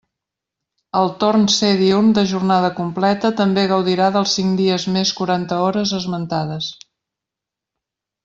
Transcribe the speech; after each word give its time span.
El 0.99 1.09
torn 1.23 1.43
C 1.55 1.67
diürn 1.81 2.07
de 2.19 2.23
jornada 2.31 2.71
completa, 2.79 3.31
també 3.41 3.65
gaudirà 3.73 4.09
dels 4.15 4.33
cinc 4.39 4.57
dies 4.61 4.87
més 4.97 5.11
quaranta 5.21 5.61
hores 5.67 5.93
esmentades. 5.99 6.71